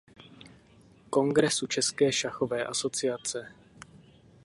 Kongresu 1.09 1.67
České 1.67 2.11
šachové 2.11 2.65
asociace. 2.65 3.51